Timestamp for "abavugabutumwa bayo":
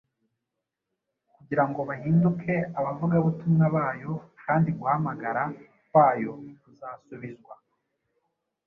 2.79-4.11